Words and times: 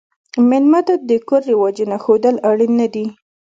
مېلمه 0.49 0.81
ته 0.87 0.95
د 1.09 1.11
کور 1.27 1.41
رواجونه 1.51 1.95
ښودل 2.03 2.35
اړین 2.49 2.71
نه 2.81 2.87
دي. 2.93 3.05